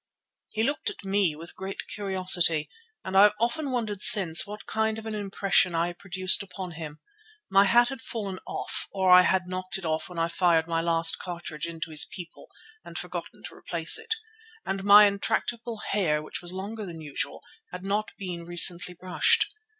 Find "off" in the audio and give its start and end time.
8.47-8.87, 9.85-10.09